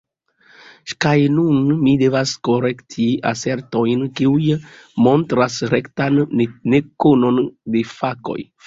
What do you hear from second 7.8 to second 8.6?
faktoj.